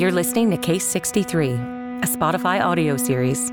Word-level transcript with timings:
You're 0.00 0.10
listening 0.10 0.50
to 0.52 0.56
Case 0.56 0.86
63, 0.86 1.50
a 1.50 2.06
Spotify 2.06 2.64
audio 2.64 2.96
series. 2.96 3.50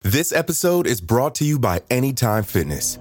This 0.00 0.32
episode 0.32 0.86
is 0.86 1.02
brought 1.02 1.34
to 1.34 1.44
you 1.44 1.58
by 1.58 1.82
Anytime 1.90 2.44
Fitness. 2.44 2.98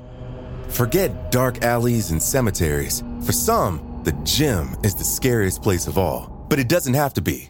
Forget 0.68 1.32
dark 1.32 1.64
alleys 1.64 2.12
and 2.12 2.22
cemeteries. 2.22 3.02
For 3.22 3.32
some, 3.32 4.02
the 4.04 4.12
gym 4.26 4.76
is 4.84 4.94
the 4.94 5.06
scariest 5.06 5.64
place 5.64 5.88
of 5.88 5.98
all, 5.98 6.46
but 6.50 6.60
it 6.60 6.68
doesn't 6.68 6.96
have 6.96 7.14
to 7.14 7.22
be. 7.22 7.50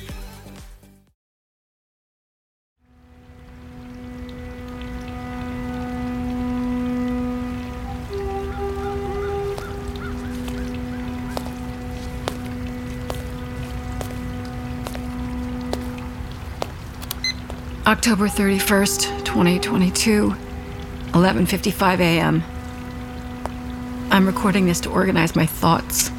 October 17.91 18.29
31st, 18.29 19.25
2022, 19.25 20.33
11:55 21.11 21.99
a.m. 21.99 22.41
I'm 24.09 24.25
recording 24.25 24.65
this 24.65 24.79
to 24.79 24.89
organize 24.89 25.35
my 25.35 25.45
thoughts. 25.45 26.09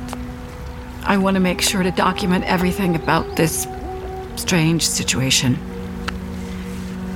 I 1.03 1.17
want 1.17 1.37
to 1.37 1.41
make 1.41 1.63
sure 1.63 1.83
to 1.83 1.91
document 1.91 2.45
everything 2.45 2.95
about 2.95 3.37
this 3.37 3.67
strange 4.37 4.87
situation. 4.87 5.59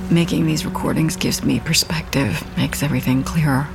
Making 0.09 0.47
these 0.47 0.65
recordings 0.65 1.15
gives 1.15 1.43
me 1.43 1.59
perspective, 1.59 2.43
makes 2.57 2.81
everything 2.81 3.23
clearer. 3.23 3.67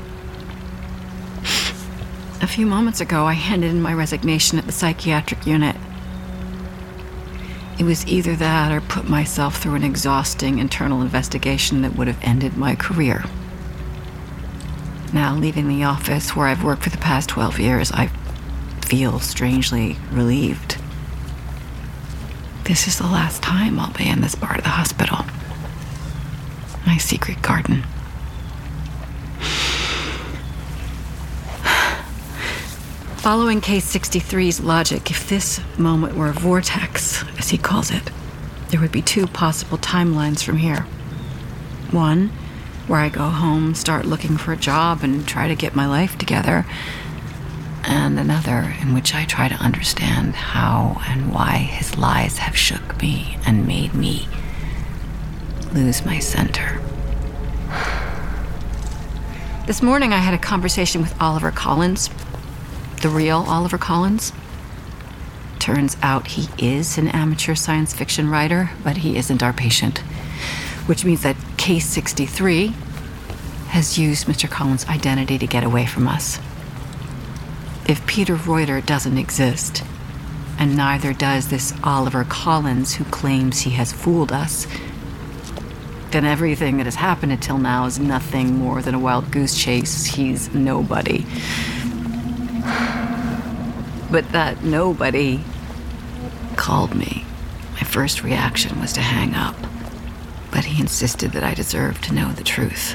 A 2.41 2.49
few 2.49 2.67
moments 2.67 3.01
ago, 3.01 3.25
I 3.25 3.35
handed 3.35 3.71
in 3.71 3.81
my 3.81 3.95
resignation 3.95 4.59
at 4.59 4.67
the 4.67 4.73
psychiatric 4.73 5.47
unit. 5.47 5.77
It 7.79 7.85
was 7.85 8.07
either 8.07 8.37
that 8.37 8.71
or 8.71 8.81
put 8.81 9.09
myself 9.09 9.57
through 9.61 9.75
an 9.75 9.85
exhausting 9.85 10.59
internal 10.59 11.03
investigation 11.03 11.83
that 11.83 11.97
would 11.97 12.07
have 12.07 12.23
ended 12.23 12.57
my 12.57 12.75
career. 12.75 13.25
Now, 15.13 15.35
leaving 15.35 15.69
the 15.69 15.85
office 15.85 16.35
where 16.37 16.47
I've 16.47 16.65
worked 16.65 16.85
for 16.85 16.91
the 16.91 16.99
past 16.99 17.29
12 17.31 17.59
years, 17.59 17.93
I 17.93 18.11
feel 18.85 19.19
strangely 19.21 19.97
relieved. 20.11 20.79
This 22.65 22.87
is 22.87 22.99
the 22.99 23.05
last 23.05 23.43
time 23.43 23.81
I'll 23.81 23.93
be 23.93 24.09
in 24.09 24.21
this 24.21 24.35
part 24.35 24.59
of 24.59 24.65
the 24.65 24.71
hospital. 24.71 25.25
My 26.87 26.97
secret 26.97 27.43
garden. 27.43 27.85
Following 33.23 33.61
Case 33.61 33.87
63's 33.95 34.59
logic, 34.59 35.09
if 35.13 35.29
this 35.29 35.61
moment 35.79 36.17
were 36.17 36.31
a 36.31 36.33
vortex, 36.33 37.23
as 37.39 37.51
he 37.51 37.57
calls 37.57 37.93
it, 37.93 38.11
there 38.71 38.81
would 38.81 38.91
be 38.91 39.01
two 39.01 39.29
possible 39.29 39.79
timelines 39.79 40.43
from 40.43 40.57
here. 40.57 40.81
One, 41.93 42.31
where 42.89 42.99
I 42.99 43.09
go 43.09 43.29
home, 43.29 43.77
start 43.77 44.07
looking 44.07 44.37
for 44.37 44.53
a 44.53 44.57
job, 44.57 45.05
and 45.05 45.25
try 45.25 45.47
to 45.47 45.55
get 45.55 45.77
my 45.77 45.87
life 45.87 46.19
together. 46.19 46.67
And 47.85 48.19
another 48.19 48.75
in 48.81 48.93
which 48.93 49.15
I 49.15 49.25
try 49.25 49.47
to 49.47 49.55
understand 49.55 50.35
how 50.35 51.01
and 51.07 51.33
why 51.33 51.59
his 51.59 51.97
lies 51.97 52.39
have 52.39 52.57
shook 52.57 53.01
me 53.01 53.39
and 53.47 53.69
made 53.69 53.95
me 53.95 54.27
lose 55.73 56.05
my 56.05 56.19
center. 56.19 56.81
This 59.69 59.81
morning, 59.81 60.13
I 60.13 60.17
had 60.17 60.35
a 60.35 60.39
conversation 60.39 61.01
with 61.01 61.15
Oliver 61.23 61.53
Collins, 61.53 62.11
the 63.03 63.09
real 63.09 63.45
Oliver 63.49 63.79
Collins. 63.79 64.33
Turns 65.59 65.97
out 66.03 66.29
he 66.29 66.49
is 66.57 66.97
an 66.99 67.09
amateur 67.09 67.57
science 67.57 67.93
fiction 67.93 68.31
writer, 68.31 68.71
but 68.85 68.99
he 68.99 69.17
isn't 69.17 69.43
our 69.43 69.53
patient. 69.53 69.99
Which 70.87 71.05
means 71.05 71.23
that 71.23 71.37
Case 71.57 71.87
63 71.87 72.69
has 73.71 73.99
used 73.99 74.27
Mr. 74.29 74.49
Collins' 74.49 74.87
identity 74.87 75.37
to 75.37 75.47
get 75.49 75.65
away 75.65 75.85
from 75.85 76.07
us. 76.07 76.39
If 77.89 78.07
Peter 78.07 78.37
Reuter 78.37 78.81
doesn't 78.81 79.19
exist, 79.19 79.83
and 80.57 80.77
neither 80.77 81.13
does 81.13 81.49
this 81.49 81.75
Oliver 81.83 82.23
Collins 82.23 82.95
who 82.95 83.05
claims 83.05 83.63
he 83.63 83.71
has 83.71 83.93
fooled 83.93 84.31
us, 84.31 84.69
then 86.13 86.25
everything 86.25 86.77
that 86.77 86.87
has 86.87 86.97
happened 86.97 87.33
until 87.33 87.59
now 87.59 87.87
is 87.87 87.99
nothing 87.99 88.59
more 88.59 88.81
than 88.81 88.95
a 88.95 88.99
wild 88.99 89.33
goose 89.33 89.59
chase. 89.59 90.05
He's 90.05 90.55
nobody. 90.55 91.27
But 94.13 94.31
that 94.33 94.63
nobody 94.63 95.41
called 96.57 96.95
me. 96.95 97.25
My 97.73 97.81
first 97.81 98.23
reaction 98.23 98.79
was 98.79 98.93
to 98.93 99.01
hang 99.01 99.35
up. 99.35 99.57
But 100.51 100.67
he 100.67 100.83
insisted 100.83 101.33
that 101.33 101.43
I 101.43 101.55
deserved 101.55 102.05
to 102.05 102.15
know 102.15 102.31
the 102.31 102.45
truth. 102.45 102.95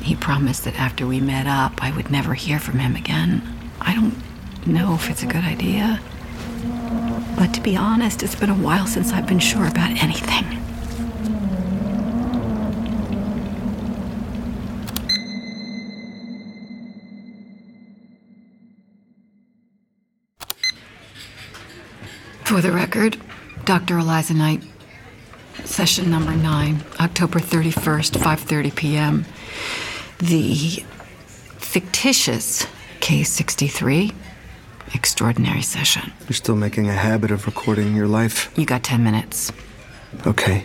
He 0.00 0.16
promised 0.16 0.64
that 0.64 0.80
after 0.80 1.06
we 1.06 1.20
met 1.20 1.46
up, 1.46 1.84
I 1.84 1.94
would 1.94 2.10
never 2.10 2.32
hear 2.32 2.58
from 2.58 2.78
him 2.78 2.96
again. 2.96 3.42
I 3.78 3.94
don't 3.94 4.16
know 4.66 4.94
if 4.94 5.10
it's 5.10 5.22
a 5.22 5.26
good 5.26 5.44
idea. 5.44 6.00
But 7.36 7.52
to 7.52 7.60
be 7.60 7.76
honest, 7.76 8.22
it's 8.22 8.34
been 8.34 8.48
a 8.48 8.54
while 8.54 8.86
since 8.86 9.12
I've 9.12 9.26
been 9.26 9.40
sure 9.40 9.66
about 9.66 9.90
anything. 10.02 10.63
For 22.54 22.60
the 22.60 22.70
record, 22.70 23.16
Dr. 23.64 23.98
Eliza 23.98 24.32
Knight, 24.32 24.62
session 25.64 26.08
number 26.08 26.36
9, 26.36 26.84
October 27.00 27.40
31st, 27.40 28.16
5:30 28.16 28.76
p.m. 28.76 29.24
The 30.18 30.84
fictitious 31.58 32.64
case 33.00 33.32
63 33.32 34.12
extraordinary 34.94 35.62
session. 35.62 36.12
You're 36.28 36.36
still 36.36 36.54
making 36.54 36.88
a 36.88 36.92
habit 36.92 37.32
of 37.32 37.46
recording 37.46 37.96
your 37.96 38.06
life. 38.06 38.56
You 38.56 38.66
got 38.66 38.84
10 38.84 39.02
minutes. 39.02 39.50
Okay. 40.24 40.64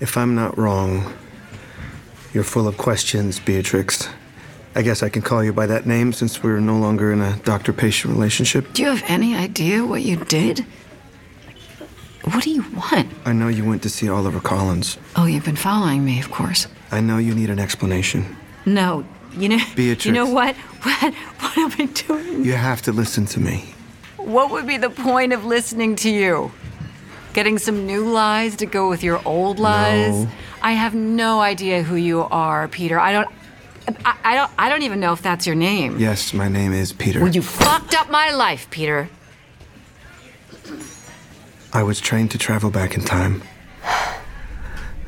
If 0.00 0.18
I'm 0.18 0.34
not 0.34 0.58
wrong, 0.58 1.14
you're 2.34 2.44
full 2.44 2.68
of 2.68 2.76
questions, 2.76 3.40
Beatrix. 3.40 4.06
I 4.74 4.82
guess 4.82 5.02
I 5.02 5.08
can 5.08 5.22
call 5.22 5.42
you 5.42 5.52
by 5.52 5.66
that 5.66 5.86
name 5.86 6.12
since 6.12 6.42
we're 6.42 6.60
no 6.60 6.78
longer 6.78 7.12
in 7.12 7.20
a 7.20 7.36
doctor 7.38 7.72
patient 7.72 8.14
relationship. 8.14 8.72
Do 8.72 8.82
you 8.82 8.88
have 8.88 9.02
any 9.08 9.34
idea 9.34 9.84
what 9.84 10.02
you 10.02 10.16
did? 10.16 10.64
What 12.24 12.44
do 12.44 12.50
you 12.50 12.64
want? 12.76 13.08
I 13.24 13.32
know 13.32 13.48
you 13.48 13.64
went 13.64 13.82
to 13.82 13.88
see 13.88 14.08
Oliver 14.08 14.40
Collins. 14.40 14.96
Oh, 15.16 15.26
you've 15.26 15.44
been 15.44 15.56
following 15.56 16.04
me, 16.04 16.20
of 16.20 16.30
course. 16.30 16.68
I 16.92 17.00
know 17.00 17.18
you 17.18 17.34
need 17.34 17.50
an 17.50 17.58
explanation. 17.58 18.36
No, 18.64 19.04
you 19.32 19.48
know. 19.48 19.58
Beatrix. 19.74 20.06
You 20.06 20.12
know 20.12 20.26
what? 20.26 20.54
What? 20.54 21.14
What 21.14 21.58
am 21.58 21.72
I 21.78 21.86
doing? 21.86 22.44
You 22.44 22.52
have 22.52 22.82
to 22.82 22.92
listen 22.92 23.26
to 23.26 23.40
me. 23.40 23.74
What 24.18 24.50
would 24.52 24.66
be 24.66 24.76
the 24.76 24.90
point 24.90 25.32
of 25.32 25.44
listening 25.44 25.96
to 25.96 26.10
you? 26.10 26.52
Getting 27.32 27.58
some 27.58 27.86
new 27.86 28.08
lies 28.08 28.56
to 28.56 28.66
go 28.66 28.88
with 28.88 29.02
your 29.02 29.20
old 29.24 29.58
lies? 29.58 30.24
No. 30.24 30.30
I 30.62 30.72
have 30.72 30.94
no 30.94 31.40
idea 31.40 31.82
who 31.82 31.96
you 31.96 32.20
are, 32.20 32.68
Peter. 32.68 33.00
I 33.00 33.12
don't. 33.12 33.28
I, 34.04 34.16
I 34.24 34.34
don't. 34.34 34.50
I 34.58 34.68
don't 34.68 34.82
even 34.82 35.00
know 35.00 35.12
if 35.12 35.22
that's 35.22 35.46
your 35.46 35.56
name. 35.56 35.98
Yes, 35.98 36.32
my 36.34 36.48
name 36.48 36.72
is 36.72 36.92
Peter. 36.92 37.20
Well, 37.20 37.30
you 37.34 37.42
fucked 37.42 37.94
up 37.94 38.10
my 38.10 38.30
life, 38.32 38.68
Peter. 38.70 39.08
I 41.72 41.82
was 41.82 42.00
trained 42.00 42.30
to 42.32 42.38
travel 42.38 42.70
back 42.70 42.94
in 42.94 43.02
time. 43.04 43.42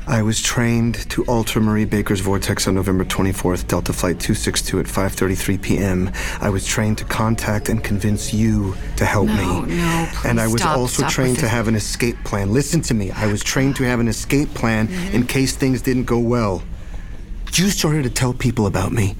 I 0.05 0.21
was 0.21 0.41
trained 0.41 0.95
to 1.11 1.23
alter 1.25 1.61
Marie 1.61 1.85
Baker's 1.85 2.19
vortex 2.19 2.67
on 2.67 2.75
November 2.75 3.05
24th, 3.05 3.67
Delta 3.67 3.93
Flight 3.93 4.19
262 4.19 4.79
at 4.81 4.85
5:33 4.85 5.61
p.m. 5.61 6.11
I 6.41 6.49
was 6.49 6.65
trained 6.65 6.97
to 6.97 7.05
contact 7.05 7.69
and 7.69 7.81
convince 7.81 8.33
you 8.33 8.75
to 8.97 9.05
help 9.05 9.27
No, 9.27 9.61
me. 9.61 9.75
no, 9.77 10.07
please 10.11 10.25
and 10.25 10.41
I 10.41 10.47
was 10.47 10.61
stop, 10.61 10.77
also 10.77 11.03
stop 11.03 11.11
trained 11.11 11.39
to 11.39 11.47
have 11.47 11.69
an 11.69 11.75
escape 11.75 12.17
plan. 12.25 12.51
Listen 12.51 12.81
to 12.81 12.93
me. 12.93 13.11
I 13.11 13.27
was 13.27 13.41
trained 13.41 13.77
to 13.77 13.83
have 13.85 14.01
an 14.01 14.09
escape 14.09 14.53
plan 14.53 14.87
Mm-hmm. 14.89 15.15
in 15.15 15.25
case 15.25 15.55
things 15.55 15.81
didn't 15.81 16.03
go 16.05 16.19
well. 16.19 16.63
You 17.55 17.69
started 17.69 18.01
to 18.03 18.09
tell 18.09 18.33
people 18.33 18.65
about 18.65 18.91
me. 18.91 19.15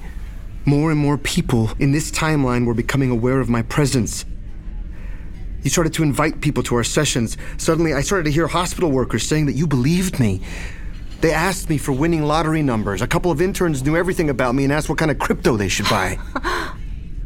More 0.64 0.90
and 0.90 0.98
more 0.98 1.16
people 1.16 1.70
in 1.78 1.92
this 1.92 2.10
timeline 2.10 2.66
were 2.66 2.74
becoming 2.74 3.10
aware 3.10 3.38
of 3.38 3.48
my 3.48 3.62
presence. 3.62 4.24
You 5.62 5.70
started 5.70 5.94
to 5.94 6.02
invite 6.02 6.40
people 6.40 6.64
to 6.64 6.74
our 6.74 6.82
sessions. 6.82 7.36
Suddenly, 7.58 7.94
I 7.94 8.00
started 8.00 8.24
to 8.24 8.32
hear 8.32 8.48
hospital 8.48 8.90
workers 8.90 9.22
saying 9.24 9.46
that 9.46 9.52
you 9.52 9.68
believed 9.68 10.18
me. 10.18 10.40
They 11.20 11.32
asked 11.32 11.70
me 11.70 11.78
for 11.78 11.92
winning 11.92 12.24
lottery 12.24 12.62
numbers. 12.62 13.02
A 13.02 13.06
couple 13.06 13.30
of 13.30 13.40
interns 13.40 13.84
knew 13.84 13.96
everything 13.96 14.28
about 14.28 14.56
me 14.56 14.64
and 14.64 14.72
asked 14.72 14.88
what 14.88 14.98
kind 14.98 15.12
of 15.12 15.18
crypto 15.20 15.56
they 15.56 15.68
should 15.68 15.88
buy. 15.88 16.18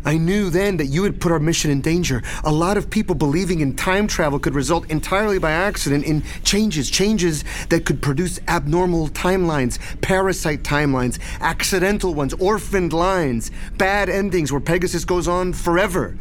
I 0.08 0.16
knew 0.16 0.49
then 0.49 0.78
that 0.78 0.87
you 0.87 1.05
had 1.05 1.20
put 1.20 1.32
our 1.32 1.38
mission 1.38 1.70
in 1.70 1.82
danger. 1.82 2.22
A 2.43 2.50
lot 2.50 2.78
of 2.78 2.88
people 2.88 3.14
believing 3.14 3.60
in 3.60 3.76
time 3.76 4.06
travel 4.06 4.38
could 4.38 4.55
result 4.55 4.90
entirely 4.90 5.38
by 5.38 5.50
accident 5.50 6.06
in 6.06 6.22
changes, 6.44 6.88
changes 6.88 7.44
that 7.69 7.84
could 7.84 8.00
produce 8.00 8.40
abnormal 8.49 9.08
timelines, 9.10 9.78
parasite 10.00 10.62
timelines, 10.62 11.19
accidental 11.43 12.14
ones, 12.14 12.32
orphaned 12.32 12.94
lines, 12.94 13.50
bad 13.76 14.08
endings 14.08 14.50
where 14.50 14.62
Pegasus 14.62 15.05
goes 15.05 15.28
on 15.28 15.52
forever. 15.52 16.16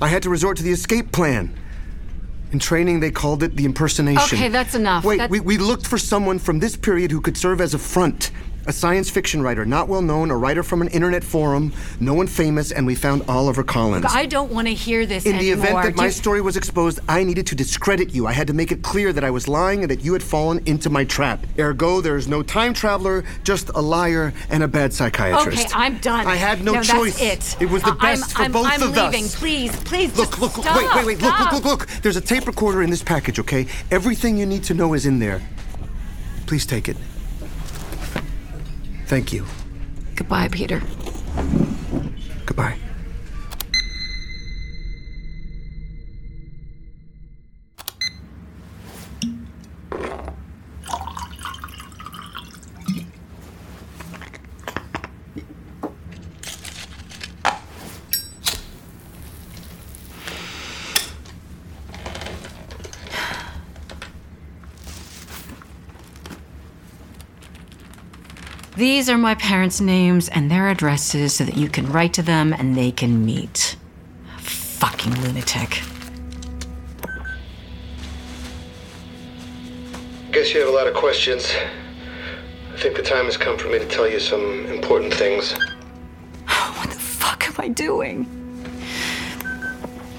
I 0.00 0.08
had 0.08 0.22
to 0.22 0.30
resort 0.30 0.56
to 0.56 0.62
the 0.62 0.72
escape 0.72 1.12
plan. 1.12 1.54
In 2.50 2.58
training, 2.58 3.00
they 3.00 3.10
called 3.10 3.42
it 3.42 3.56
the 3.56 3.66
impersonation. 3.66 4.38
Okay, 4.38 4.48
that's 4.48 4.74
enough. 4.74 5.04
Wait, 5.04 5.18
That's- 5.18 5.30
we, 5.30 5.40
we 5.40 5.58
looked 5.58 5.86
for 5.86 5.98
someone 5.98 6.38
from 6.38 6.60
this 6.60 6.76
period 6.76 7.10
who 7.10 7.20
could 7.20 7.36
serve 7.36 7.60
as 7.60 7.74
a 7.74 7.78
front. 7.78 8.30
A 8.68 8.72
science 8.72 9.08
fiction 9.08 9.42
writer, 9.42 9.64
not 9.64 9.86
well 9.86 10.02
known, 10.02 10.32
a 10.32 10.36
writer 10.36 10.64
from 10.64 10.82
an 10.82 10.88
internet 10.88 11.22
forum, 11.22 11.72
no 12.00 12.14
one 12.14 12.26
famous, 12.26 12.72
and 12.72 12.84
we 12.84 12.96
found 12.96 13.22
Oliver 13.28 13.62
Collins. 13.62 14.06
I 14.08 14.26
don't 14.26 14.50
want 14.50 14.66
to 14.66 14.74
hear 14.74 15.06
this 15.06 15.24
In 15.24 15.38
the 15.38 15.50
event 15.52 15.84
that 15.84 15.94
my 15.94 16.10
story 16.10 16.40
was 16.40 16.56
exposed, 16.56 16.98
I 17.08 17.22
needed 17.22 17.46
to 17.46 17.54
discredit 17.54 18.12
you. 18.12 18.26
I 18.26 18.32
had 18.32 18.48
to 18.48 18.52
make 18.54 18.72
it 18.72 18.82
clear 18.82 19.12
that 19.12 19.22
I 19.22 19.30
was 19.30 19.46
lying 19.46 19.82
and 19.82 19.90
that 19.92 20.04
you 20.04 20.12
had 20.14 20.22
fallen 20.22 20.60
into 20.66 20.90
my 20.90 21.04
trap. 21.04 21.46
Ergo, 21.56 22.00
there 22.00 22.16
is 22.16 22.26
no 22.26 22.42
time 22.42 22.74
traveler, 22.74 23.24
just 23.44 23.68
a 23.68 23.80
liar 23.80 24.34
and 24.50 24.64
a 24.64 24.68
bad 24.68 24.92
psychiatrist. 24.92 25.66
Okay, 25.66 25.72
I'm 25.72 25.98
done. 25.98 26.26
I 26.26 26.34
had 26.34 26.64
no, 26.64 26.72
that's 26.72 26.88
choice. 26.90 27.20
it. 27.22 27.56
It 27.60 27.70
was 27.70 27.82
the 27.82 27.90
I- 28.00 28.08
I'm- 28.08 28.20
best 28.20 28.32
for 28.34 28.42
I'm- 28.42 28.52
both 28.52 28.66
I'm 28.66 28.82
of 28.82 28.98
us. 28.98 29.12
leaving. 29.12 29.28
Please, 29.28 29.76
please. 29.84 30.16
Look, 30.16 30.40
look, 30.40 30.52
stop, 30.56 30.76
wait, 30.76 30.92
wait, 30.92 31.06
wait, 31.06 31.22
look, 31.22 31.38
look, 31.38 31.52
look, 31.52 31.64
look. 31.64 31.86
There's 32.02 32.16
a 32.16 32.20
tape 32.20 32.48
recorder 32.48 32.82
in 32.82 32.90
this 32.90 33.02
package, 33.04 33.38
okay? 33.38 33.66
Everything 33.92 34.36
you 34.36 34.44
need 34.46 34.64
to 34.64 34.74
know 34.74 34.92
is 34.94 35.06
in 35.06 35.20
there. 35.20 35.40
Please 36.46 36.66
take 36.66 36.88
it. 36.88 36.96
Thank 39.06 39.32
you. 39.32 39.44
Goodbye, 40.16 40.48
Peter. 40.48 40.82
Goodbye. 42.44 42.76
These 68.76 69.08
are 69.08 69.16
my 69.16 69.34
parents' 69.34 69.80
names 69.80 70.28
and 70.28 70.50
their 70.50 70.68
addresses 70.68 71.34
so 71.34 71.44
that 71.44 71.56
you 71.56 71.66
can 71.66 71.90
write 71.90 72.12
to 72.12 72.22
them 72.22 72.52
and 72.52 72.76
they 72.76 72.90
can 72.92 73.24
meet. 73.24 73.74
Fucking 74.36 75.14
lunatic. 75.22 75.80
I 80.26 80.30
guess 80.30 80.52
you 80.52 80.60
have 80.60 80.68
a 80.68 80.72
lot 80.72 80.86
of 80.86 80.92
questions. 80.92 81.50
I 82.74 82.76
think 82.76 82.96
the 82.96 83.02
time 83.02 83.24
has 83.24 83.38
come 83.38 83.56
for 83.56 83.68
me 83.68 83.78
to 83.78 83.86
tell 83.86 84.06
you 84.06 84.20
some 84.20 84.66
important 84.66 85.14
things. 85.14 85.54
What 86.76 86.90
the 86.90 87.00
fuck 87.00 87.48
am 87.48 87.54
I 87.56 87.68
doing? 87.68 88.24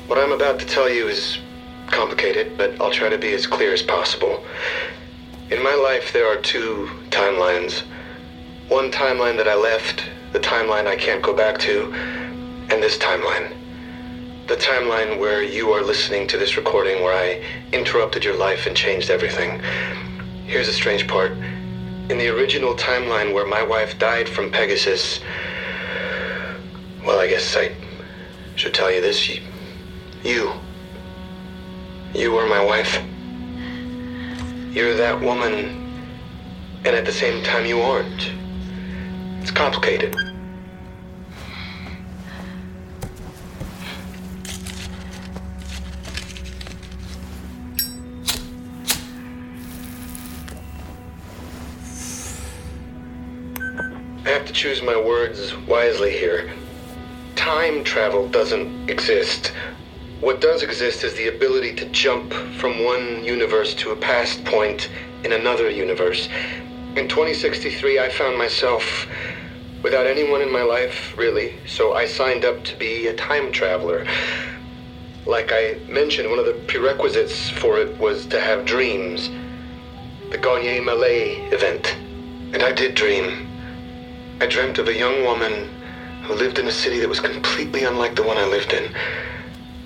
What 0.07 0.17
I'm 0.17 0.31
about 0.31 0.57
to 0.61 0.65
tell 0.65 0.89
you 0.89 1.07
is 1.07 1.37
complicated, 1.91 2.57
but 2.57 2.81
I'll 2.81 2.89
try 2.89 3.09
to 3.09 3.19
be 3.19 3.33
as 3.33 3.45
clear 3.45 3.71
as 3.71 3.83
possible. 3.83 4.43
In 5.51 5.61
my 5.61 5.75
life, 5.75 6.11
there 6.11 6.25
are 6.25 6.41
two 6.41 6.89
timelines. 7.11 7.83
One 8.69 8.91
timeline 8.91 9.37
that 9.37 9.47
I 9.47 9.55
left, 9.55 10.03
the 10.33 10.41
timeline 10.41 10.87
I 10.87 10.97
can't 10.97 11.23
go 11.23 11.33
back 11.33 11.57
to, 11.59 11.89
and 12.69 12.83
this 12.83 12.97
timeline. 12.97 13.55
The 14.47 14.57
timeline 14.57 15.19
where 15.19 15.41
you 15.41 15.71
are 15.71 15.81
listening 15.81 16.27
to 16.27 16.37
this 16.37 16.57
recording 16.57 17.01
where 17.01 17.13
I 17.13 17.41
interrupted 17.71 18.25
your 18.25 18.35
life 18.35 18.67
and 18.67 18.75
changed 18.75 19.09
everything. 19.09 19.61
Here's 20.45 20.67
the 20.67 20.73
strange 20.73 21.07
part. 21.07 21.31
In 21.31 22.17
the 22.17 22.27
original 22.27 22.75
timeline 22.75 23.33
where 23.33 23.47
my 23.47 23.63
wife 23.63 23.97
died 23.99 24.27
from 24.27 24.51
Pegasus, 24.51 25.21
well, 27.05 27.19
I 27.19 27.27
guess 27.27 27.55
I 27.55 27.73
should 28.57 28.73
tell 28.73 28.91
you 28.91 28.99
this. 28.99 29.29
You, 29.29 29.43
you, 30.25 30.51
you 32.13 32.33
were 32.33 32.45
my 32.47 32.61
wife. 32.61 33.01
You're 34.75 34.97
that 34.97 35.21
woman, 35.21 36.03
and 36.83 36.87
at 36.87 37.05
the 37.05 37.13
same 37.13 37.41
time, 37.45 37.65
you 37.65 37.79
aren't. 37.79 38.31
It's 39.47 39.55
complicated. 39.55 40.13
I 54.25 54.29
have 54.29 54.45
to 54.45 54.51
choose 54.51 54.81
my 54.81 54.99
words 54.99 55.55
wisely 55.59 56.11
here. 56.11 56.51
Time 57.37 57.85
travel 57.85 58.27
doesn't 58.27 58.89
exist. 58.89 59.53
What 60.19 60.41
does 60.41 60.61
exist 60.61 61.05
is 61.05 61.13
the 61.13 61.29
ability 61.29 61.73
to 61.75 61.85
jump 61.91 62.33
from 62.33 62.83
one 62.83 63.23
universe 63.23 63.73
to 63.75 63.91
a 63.91 63.95
past 63.95 64.43
point 64.43 64.89
in 65.23 65.31
another 65.31 65.69
universe. 65.69 66.27
In 66.97 67.07
2063, 67.07 67.99
I 67.99 68.09
found 68.09 68.39
myself 68.39 69.05
without 69.83 70.07
anyone 70.07 70.41
in 70.41 70.51
my 70.51 70.63
life, 70.63 71.15
really, 71.15 71.53
so 71.67 71.93
I 71.93 72.07
signed 72.07 72.43
up 72.43 72.63
to 72.63 72.75
be 72.75 73.05
a 73.05 73.13
time 73.13 73.51
traveler. 73.51 74.07
Like 75.27 75.51
I 75.53 75.77
mentioned, 75.87 76.27
one 76.27 76.39
of 76.39 76.47
the 76.47 76.53
prerequisites 76.65 77.51
for 77.51 77.77
it 77.77 77.95
was 77.99 78.25
to 78.25 78.41
have 78.41 78.65
dreams. 78.65 79.29
The 80.31 80.39
Garnier 80.39 80.81
Malet 80.81 81.53
event. 81.53 81.93
And 82.53 82.63
I 82.63 82.71
did 82.71 82.95
dream. 82.95 83.47
I 84.41 84.47
dreamt 84.47 84.79
of 84.79 84.87
a 84.87 84.97
young 84.97 85.23
woman 85.23 85.69
who 86.23 86.33
lived 86.33 86.57
in 86.57 86.65
a 86.65 86.71
city 86.71 86.97
that 86.97 87.07
was 87.07 87.19
completely 87.19 87.83
unlike 87.83 88.15
the 88.15 88.23
one 88.23 88.39
I 88.39 88.45
lived 88.45 88.73
in. 88.73 88.91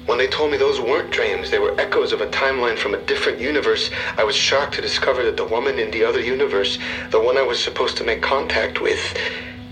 When 0.07 0.17
they 0.17 0.27
told 0.27 0.51
me 0.51 0.57
those 0.57 0.81
weren't 0.81 1.11
dreams, 1.11 1.51
they 1.51 1.59
were 1.59 1.79
echoes 1.79 2.11
of 2.11 2.21
a 2.21 2.27
timeline 2.27 2.77
from 2.77 2.95
a 2.95 3.01
different 3.01 3.39
universe, 3.39 3.91
I 4.17 4.23
was 4.23 4.35
shocked 4.35 4.73
to 4.75 4.81
discover 4.81 5.23
that 5.23 5.37
the 5.37 5.45
woman 5.45 5.77
in 5.77 5.91
the 5.91 6.03
other 6.03 6.19
universe, 6.19 6.79
the 7.11 7.19
one 7.19 7.37
I 7.37 7.43
was 7.43 7.63
supposed 7.63 7.97
to 7.97 8.03
make 8.03 8.21
contact 8.21 8.81
with, 8.81 8.99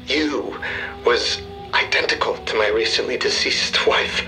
you, 0.08 0.56
was 1.06 1.42
identical 1.74 2.38
to 2.38 2.56
my 2.56 2.68
recently 2.68 3.18
deceased 3.18 3.88
wife. 3.88 4.24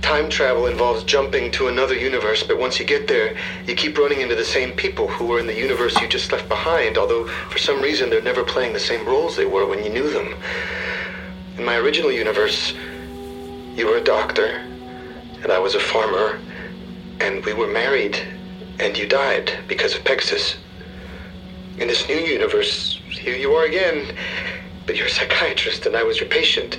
Time 0.00 0.28
travel 0.28 0.66
involves 0.66 1.04
jumping 1.04 1.50
to 1.52 1.68
another 1.68 1.94
universe, 1.94 2.42
but 2.42 2.58
once 2.58 2.80
you 2.80 2.84
get 2.84 3.06
there, 3.06 3.36
you 3.66 3.74
keep 3.74 3.96
running 3.96 4.20
into 4.20 4.34
the 4.34 4.44
same 4.44 4.72
people 4.72 5.06
who 5.06 5.26
were 5.26 5.38
in 5.38 5.46
the 5.46 5.54
universe 5.54 6.00
you 6.00 6.08
just 6.08 6.32
left 6.32 6.48
behind, 6.48 6.98
although 6.98 7.26
for 7.26 7.58
some 7.58 7.80
reason 7.80 8.10
they're 8.10 8.22
never 8.22 8.42
playing 8.42 8.72
the 8.72 8.80
same 8.80 9.06
roles 9.06 9.36
they 9.36 9.46
were 9.46 9.66
when 9.66 9.84
you 9.84 9.90
knew 9.90 10.10
them. 10.10 10.34
In 11.56 11.64
my 11.64 11.76
original 11.76 12.10
universe, 12.10 12.74
you 13.76 13.86
were 13.86 13.96
a 13.96 14.04
doctor, 14.04 14.66
and 15.42 15.50
I 15.50 15.58
was 15.58 15.74
a 15.74 15.80
farmer, 15.80 16.38
and 17.20 17.44
we 17.44 17.52
were 17.52 17.66
married, 17.66 18.16
and 18.78 18.96
you 18.96 19.06
died 19.06 19.52
because 19.66 19.94
of 19.94 20.04
Pegasus. 20.04 20.56
In 21.78 21.88
this 21.88 22.06
new 22.08 22.16
universe, 22.16 23.00
here 23.08 23.34
you 23.34 23.52
are 23.52 23.64
again, 23.64 24.14
but 24.86 24.96
you're 24.96 25.06
a 25.06 25.10
psychiatrist, 25.10 25.86
and 25.86 25.96
I 25.96 26.02
was 26.02 26.20
your 26.20 26.28
patient. 26.28 26.78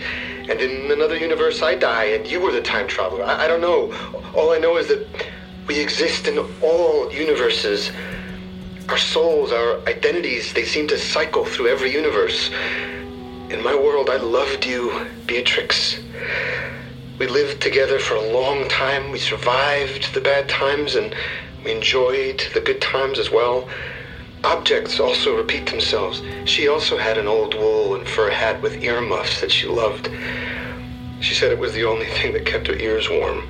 And 0.50 0.60
in 0.62 0.92
another 0.92 1.18
universe, 1.18 1.62
I 1.62 1.76
die, 1.76 2.06
and 2.06 2.26
you 2.26 2.40
were 2.40 2.52
the 2.52 2.62
time 2.62 2.88
traveler. 2.88 3.24
I, 3.24 3.46
I 3.46 3.48
don't 3.48 3.62
know. 3.62 3.94
All 4.36 4.52
I 4.52 4.60
know 4.60 4.78
is 4.78 4.88
that 4.88 5.08
we 5.68 5.80
exist 5.80 6.28
in 6.28 6.38
all 6.62 7.12
universes. 7.12 7.92
Our 8.90 8.98
souls, 8.98 9.52
our 9.52 9.80
identities, 9.88 10.54
they 10.54 10.66
seem 10.66 10.88
to 10.90 10.98
cycle 10.98 11.46
through 11.46 11.68
every 11.68 11.92
universe. 11.92 12.50
In 13.50 13.62
my 13.64 13.76
world, 13.76 14.10
I 14.10 14.18
loved 14.18 14.66
you, 14.66 15.06
Beatrix. 15.26 16.00
We 17.20 17.28
lived 17.28 17.62
together 17.62 18.00
for 18.00 18.16
a 18.16 18.34
long 18.34 18.68
time. 18.68 19.12
We 19.12 19.20
survived 19.20 20.14
the 20.14 20.22
bad 20.22 20.50
times 20.50 20.96
and 20.96 21.16
we 21.64 21.72
enjoyed 21.72 22.44
the 22.54 22.60
good 22.62 22.82
times 22.82 23.20
as 23.20 23.30
well. 23.30 23.70
Objects 24.44 25.00
also 25.00 25.38
repeat 25.38 25.68
themselves. 25.68 26.22
She 26.46 26.68
also 26.68 26.98
had 26.98 27.18
an 27.18 27.28
old 27.28 27.54
wool 27.54 27.96
and 27.96 28.08
fur 28.08 28.32
hat 28.32 28.62
with 28.62 28.84
earmuffs 28.84 29.40
that 29.42 29.52
she 29.52 29.68
loved. 29.68 30.10
She 31.22 31.36
said 31.36 31.52
it 31.52 31.60
was 31.60 31.74
the 31.74 31.86
only 31.86 32.08
thing 32.08 32.34
that 32.34 32.46
kept 32.46 32.68
her 32.68 32.76
ears 32.76 33.08
warm. 33.10 33.50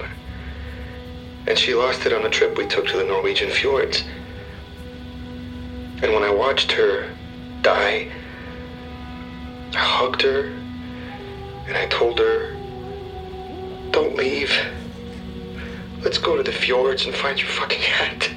And 1.47 1.57
she 1.57 1.73
lost 1.73 2.05
it 2.05 2.13
on 2.13 2.25
a 2.25 2.29
trip 2.29 2.57
we 2.57 2.67
took 2.67 2.85
to 2.87 2.97
the 2.97 3.03
Norwegian 3.05 3.49
fjords. 3.49 4.03
And 6.03 6.13
when 6.13 6.23
I 6.23 6.29
watched 6.31 6.73
her 6.73 7.09
die, 7.61 8.11
I 9.73 9.77
hugged 9.77 10.21
her 10.21 10.53
and 11.65 11.77
I 11.77 11.87
told 11.87 12.19
her, 12.19 12.52
Don't 13.93 14.17
leave. 14.17 14.51
Let's 16.01 16.17
go 16.17 16.35
to 16.35 16.43
the 16.43 16.51
fjords 16.51 17.05
and 17.05 17.15
find 17.15 17.39
your 17.39 17.47
fucking 17.49 17.79
hat. 17.81 18.29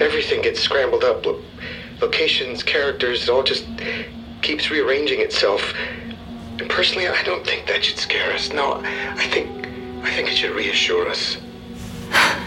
everything 0.00 0.40
gets 0.42 0.60
scrambled 0.60 1.02
up. 1.04 1.26
Lo- 1.26 1.40
locations, 2.00 2.62
characters, 2.62 3.24
it 3.24 3.28
all 3.28 3.42
just 3.42 3.66
keeps 4.42 4.70
rearranging 4.70 5.20
itself. 5.20 5.74
And 6.58 6.68
personally, 6.70 7.08
I 7.08 7.22
don't 7.24 7.44
think 7.44 7.66
that 7.66 7.84
should 7.84 7.98
scare 7.98 8.32
us. 8.32 8.52
No, 8.52 8.80
I 8.84 9.26
think 9.28 9.48
I 10.02 10.10
think 10.14 10.28
it 10.28 10.36
should 10.36 10.54
reassure 10.56 11.08
us. 11.08 11.36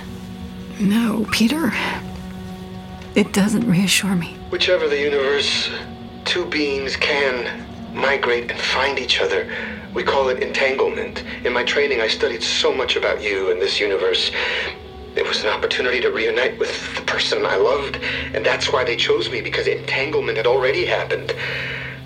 No, 0.80 1.28
Peter. 1.30 1.72
It 3.14 3.34
doesn't 3.34 3.70
reassure 3.70 4.16
me. 4.16 4.36
Whichever 4.50 4.88
the 4.90 5.00
universe, 5.00 5.70
two 6.26 6.46
beings 6.48 6.96
can 6.96 7.36
migrate 7.94 8.50
and 8.50 8.60
find 8.60 8.98
each 8.98 9.22
other. 9.22 9.48
We 9.94 10.04
call 10.04 10.30
it 10.30 10.42
entanglement. 10.42 11.24
In 11.44 11.52
my 11.52 11.64
training, 11.64 12.00
I 12.00 12.08
studied 12.08 12.42
so 12.42 12.74
much 12.74 12.96
about 12.96 13.22
you 13.22 13.52
and 13.52 13.62
this 13.62 13.80
universe. 13.80 14.32
It 15.16 15.28
was 15.28 15.44
an 15.44 15.50
opportunity 15.50 16.00
to 16.00 16.10
reunite 16.10 16.58
with 16.58 16.96
the 16.96 17.02
person 17.02 17.46
I 17.46 17.58
loved, 17.58 17.98
and 18.34 18.46
that's 18.46 18.72
why 18.72 18.86
they 18.86 18.96
chose 18.96 19.30
me, 19.30 19.42
because 19.42 19.68
entanglement 19.68 20.38
had 20.38 20.48
already 20.48 20.86
happened. 20.86 21.36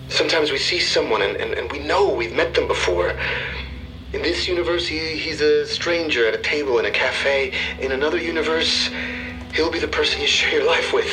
Sometimes 0.08 0.52
we 0.52 0.58
see 0.58 0.80
someone 0.80 1.22
and, 1.22 1.36
and, 1.38 1.54
and 1.54 1.72
we 1.72 1.78
know 1.78 2.12
we've 2.12 2.34
met 2.34 2.56
them 2.56 2.68
before. 2.68 3.16
In 4.14 4.24
this 4.24 4.48
universe, 4.48 4.88
he, 4.88 5.18
he's 5.18 5.42
a 5.42 5.68
stranger 5.68 6.28
at 6.28 6.34
a 6.34 6.42
table 6.42 6.80
in 6.80 6.86
a 6.86 6.92
cafe. 6.92 7.54
In 7.80 7.92
another 7.92 8.18
universe, 8.18 8.90
he'll 9.54 9.72
be 9.72 9.80
the 9.80 9.88
person 9.88 10.22
you 10.22 10.28
share 10.28 10.60
your 10.60 10.66
life 10.66 10.92
with. 10.92 11.12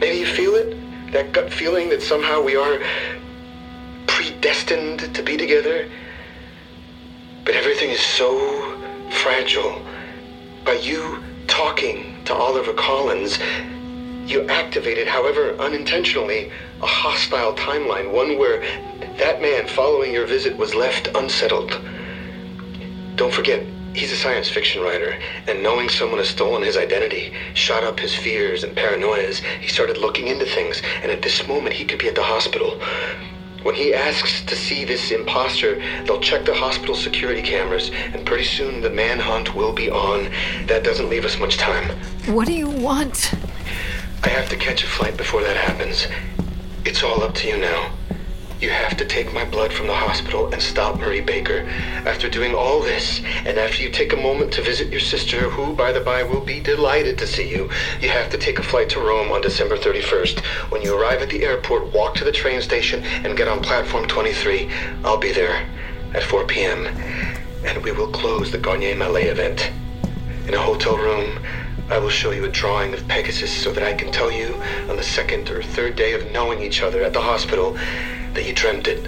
Maybe 0.00 0.18
you 0.18 0.26
feel 0.26 0.54
it? 0.54 0.76
That 1.12 1.32
gut 1.32 1.52
feeling 1.52 1.88
that 1.90 2.02
somehow 2.02 2.42
we 2.42 2.56
are 2.56 2.80
predestined 4.40 5.12
to 5.16 5.22
be 5.22 5.36
together? 5.36 5.84
But 7.44 7.56
everything 7.56 7.90
is 7.90 8.00
so 8.00 8.78
fragile. 9.10 9.84
By 10.64 10.74
you 10.74 11.18
talking 11.48 12.22
to 12.26 12.34
Oliver 12.34 12.72
Collins, 12.72 13.36
you 14.30 14.46
activated, 14.48 15.08
however 15.08 15.56
unintentionally, 15.58 16.52
a 16.80 16.86
hostile 16.86 17.52
timeline, 17.54 18.12
one 18.12 18.38
where 18.38 18.60
that 19.16 19.40
man 19.40 19.66
following 19.66 20.12
your 20.12 20.24
visit 20.24 20.56
was 20.56 20.72
left 20.72 21.08
unsettled. 21.16 21.76
Don't 23.16 23.32
forget, 23.32 23.60
he's 23.92 24.12
a 24.12 24.16
science 24.16 24.48
fiction 24.48 24.80
writer, 24.80 25.18
and 25.48 25.64
knowing 25.64 25.88
someone 25.88 26.18
has 26.18 26.28
stolen 26.28 26.62
his 26.62 26.76
identity 26.76 27.32
shot 27.54 27.82
up 27.82 27.98
his 27.98 28.14
fears 28.14 28.62
and 28.62 28.76
paranoias. 28.76 29.40
He 29.60 29.66
started 29.66 29.96
looking 29.96 30.28
into 30.28 30.46
things, 30.46 30.80
and 31.02 31.10
at 31.10 31.22
this 31.22 31.44
moment 31.48 31.74
he 31.74 31.84
could 31.84 31.98
be 31.98 32.06
at 32.06 32.14
the 32.14 32.22
hospital. 32.22 32.80
When 33.62 33.74
he 33.74 33.92
asks 33.92 34.42
to 34.42 34.54
see 34.54 34.84
this 34.84 35.10
imposter, 35.10 35.82
they'll 36.04 36.20
check 36.20 36.44
the 36.44 36.54
hospital 36.54 36.94
security 36.94 37.42
cameras, 37.42 37.90
and 37.90 38.24
pretty 38.24 38.44
soon 38.44 38.80
the 38.80 38.90
manhunt 38.90 39.54
will 39.54 39.72
be 39.72 39.90
on. 39.90 40.30
That 40.66 40.84
doesn't 40.84 41.08
leave 41.08 41.24
us 41.24 41.38
much 41.38 41.56
time. 41.56 41.98
What 42.26 42.46
do 42.46 42.52
you 42.52 42.68
want? 42.68 43.34
I 44.22 44.28
have 44.28 44.48
to 44.50 44.56
catch 44.56 44.84
a 44.84 44.86
flight 44.86 45.16
before 45.16 45.42
that 45.42 45.56
happens. 45.56 46.06
It's 46.84 47.02
all 47.02 47.22
up 47.22 47.34
to 47.34 47.48
you 47.48 47.58
now. 47.58 47.97
You 48.60 48.70
have 48.70 48.96
to 48.96 49.04
take 49.04 49.32
my 49.32 49.44
blood 49.44 49.72
from 49.72 49.86
the 49.86 49.94
hospital 49.94 50.52
and 50.52 50.60
stop 50.60 50.98
Marie 50.98 51.20
Baker. 51.20 51.60
After 52.04 52.28
doing 52.28 52.56
all 52.56 52.80
this, 52.80 53.20
and 53.46 53.56
after 53.56 53.84
you 53.84 53.88
take 53.88 54.12
a 54.12 54.16
moment 54.16 54.52
to 54.54 54.62
visit 54.62 54.90
your 54.90 54.98
sister, 54.98 55.48
who, 55.48 55.74
by 55.74 55.92
the 55.92 56.00
by, 56.00 56.24
will 56.24 56.40
be 56.40 56.58
delighted 56.58 57.18
to 57.18 57.26
see 57.28 57.48
you, 57.48 57.70
you 58.00 58.08
have 58.08 58.30
to 58.30 58.36
take 58.36 58.58
a 58.58 58.64
flight 58.64 58.88
to 58.90 59.00
Rome 59.00 59.30
on 59.30 59.42
December 59.42 59.76
31st. 59.76 60.40
When 60.72 60.82
you 60.82 61.00
arrive 61.00 61.22
at 61.22 61.30
the 61.30 61.44
airport, 61.44 61.92
walk 61.92 62.16
to 62.16 62.24
the 62.24 62.32
train 62.32 62.60
station 62.60 63.04
and 63.04 63.36
get 63.36 63.46
on 63.46 63.62
platform 63.62 64.08
23. 64.08 64.68
I'll 65.04 65.18
be 65.18 65.30
there 65.30 65.64
at 66.12 66.24
4 66.24 66.44
p.m. 66.44 66.84
And 67.64 67.84
we 67.84 67.92
will 67.92 68.08
close 68.08 68.50
the 68.50 68.58
Garnier 68.58 68.96
Malet 68.96 69.28
event. 69.28 69.70
In 70.48 70.54
a 70.54 70.60
hotel 70.60 70.96
room, 70.96 71.38
I 71.90 71.98
will 71.98 72.10
show 72.10 72.32
you 72.32 72.44
a 72.44 72.48
drawing 72.48 72.92
of 72.92 73.06
Pegasus 73.06 73.52
so 73.52 73.70
that 73.70 73.84
I 73.84 73.94
can 73.94 74.10
tell 74.10 74.32
you 74.32 74.52
on 74.90 74.96
the 74.96 75.04
second 75.04 75.48
or 75.48 75.62
third 75.62 75.94
day 75.94 76.14
of 76.14 76.32
knowing 76.32 76.60
each 76.60 76.82
other 76.82 77.04
at 77.04 77.12
the 77.12 77.20
hospital 77.20 77.78
that 78.38 78.46
you 78.46 78.54
dreamt 78.54 78.86
it. 78.86 79.04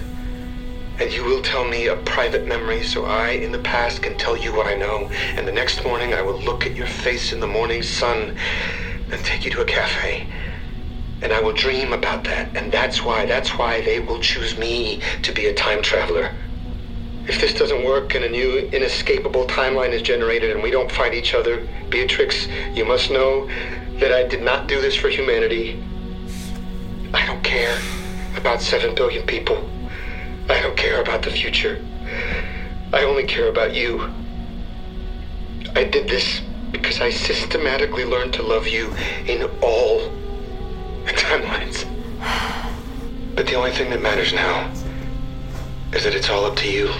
And 0.99 1.09
you 1.09 1.23
will 1.23 1.41
tell 1.41 1.63
me 1.63 1.87
a 1.87 1.95
private 1.95 2.45
memory 2.45 2.83
so 2.83 3.05
I, 3.05 3.29
in 3.29 3.53
the 3.53 3.59
past, 3.59 4.03
can 4.03 4.17
tell 4.17 4.35
you 4.35 4.53
what 4.53 4.67
I 4.67 4.75
know. 4.75 5.09
And 5.37 5.47
the 5.47 5.53
next 5.53 5.85
morning, 5.85 6.13
I 6.13 6.21
will 6.21 6.37
look 6.41 6.65
at 6.65 6.75
your 6.75 6.85
face 6.85 7.31
in 7.31 7.39
the 7.39 7.47
morning 7.47 7.81
sun 7.81 8.35
and 9.09 9.23
take 9.23 9.45
you 9.45 9.51
to 9.51 9.61
a 9.61 9.65
cafe. 9.65 10.27
And 11.21 11.31
I 11.31 11.39
will 11.39 11.53
dream 11.53 11.93
about 11.93 12.25
that. 12.25 12.57
And 12.57 12.73
that's 12.73 13.01
why, 13.03 13.25
that's 13.25 13.57
why 13.57 13.79
they 13.79 14.01
will 14.01 14.19
choose 14.19 14.57
me 14.57 15.01
to 15.21 15.31
be 15.31 15.45
a 15.45 15.53
time 15.53 15.81
traveler. 15.81 16.33
If 17.25 17.39
this 17.39 17.53
doesn't 17.53 17.85
work 17.85 18.13
and 18.15 18.25
a 18.25 18.29
new 18.29 18.57
inescapable 18.57 19.47
timeline 19.47 19.91
is 19.91 20.01
generated 20.01 20.51
and 20.51 20.61
we 20.61 20.71
don't 20.71 20.91
find 20.91 21.13
each 21.13 21.33
other, 21.33 21.65
Beatrix, 21.89 22.47
you 22.73 22.83
must 22.83 23.09
know 23.09 23.47
that 24.01 24.11
I 24.11 24.27
did 24.27 24.41
not 24.41 24.67
do 24.67 24.81
this 24.81 24.97
for 24.97 25.07
humanity. 25.07 25.81
I 27.13 27.25
don't 27.25 27.43
care 27.45 27.79
about 28.41 28.59
seven 28.59 28.95
billion 28.95 29.25
people. 29.25 29.63
I 30.49 30.59
don't 30.61 30.75
care 30.75 30.99
about 30.99 31.21
the 31.21 31.29
future. 31.29 31.79
I 32.91 33.03
only 33.03 33.23
care 33.23 33.47
about 33.47 33.75
you. 33.75 34.11
I 35.75 35.83
did 35.83 36.09
this 36.09 36.41
because 36.71 36.99
I 36.99 37.11
systematically 37.11 38.03
learned 38.03 38.33
to 38.33 38.41
love 38.43 38.67
you 38.67 38.93
in 39.27 39.43
all 39.61 39.99
timelines. 41.05 41.85
But 43.35 43.45
the 43.45 43.53
only 43.53 43.71
thing 43.71 43.91
that 43.91 44.01
matters 44.01 44.33
now 44.33 44.71
is 45.93 46.03
that 46.03 46.15
it's 46.15 46.29
all 46.29 46.45
up 46.45 46.55
to 46.57 46.67
you. 46.67 46.91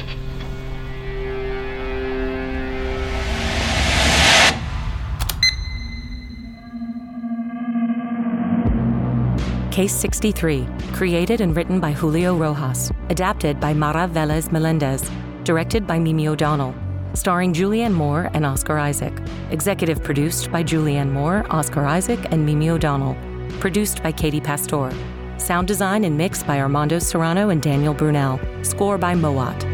Case 9.81 9.95
63, 9.95 10.67
created 10.93 11.41
and 11.41 11.55
written 11.55 11.79
by 11.79 11.91
Julio 11.91 12.35
Rojas, 12.35 12.91
adapted 13.09 13.59
by 13.59 13.73
Mara 13.73 14.07
Vélez 14.07 14.49
Meléndez, 14.49 15.09
directed 15.43 15.87
by 15.87 15.97
Mimi 15.97 16.27
O'Donnell, 16.27 16.75
starring 17.15 17.51
Julianne 17.51 17.91
Moore 17.91 18.29
and 18.35 18.45
Oscar 18.45 18.77
Isaac, 18.77 19.11
executive 19.49 20.03
produced 20.03 20.51
by 20.51 20.61
Julianne 20.63 21.11
Moore, 21.11 21.47
Oscar 21.49 21.83
Isaac, 21.83 22.19
and 22.29 22.45
Mimi 22.45 22.69
O'Donnell, 22.69 23.17
produced 23.59 24.03
by 24.03 24.11
Katie 24.11 24.39
Pastore, 24.39 24.93
sound 25.39 25.67
design 25.67 26.03
and 26.03 26.15
mix 26.15 26.43
by 26.43 26.59
Armando 26.59 26.99
Serrano 26.99 27.49
and 27.49 27.63
Daniel 27.63 27.95
Brunelle, 27.95 28.39
score 28.63 28.99
by 28.99 29.15
Mowat. 29.15 29.70